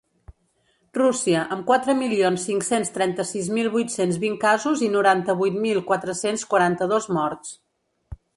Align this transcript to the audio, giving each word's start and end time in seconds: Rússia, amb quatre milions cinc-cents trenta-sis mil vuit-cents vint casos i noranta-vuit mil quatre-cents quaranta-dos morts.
Rússia, 0.99 1.43
amb 1.55 1.67
quatre 1.67 1.93
milions 1.99 2.45
cinc-cents 2.49 2.91
trenta-sis 2.95 3.51
mil 3.59 3.69
vuit-cents 3.75 4.19
vint 4.25 4.39
casos 4.47 4.83
i 4.89 4.91
noranta-vuit 4.97 5.61
mil 5.67 5.85
quatre-cents 5.93 6.49
quaranta-dos 6.55 7.11
morts. 7.21 7.55